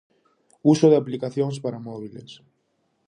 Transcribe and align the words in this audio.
Uso 0.73 0.85
de 0.89 0.97
aplicacións 1.01 1.57
para 1.63 1.83
móbiles. 1.89 2.31